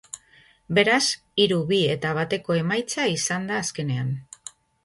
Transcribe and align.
Beraz, 0.77 1.01
hiru, 1.43 1.59
bi 1.73 1.79
eta 1.97 2.15
bateko 2.21 2.57
emaitza 2.63 3.09
izan 3.19 3.49
da 3.53 3.63
azkenean. 3.67 4.15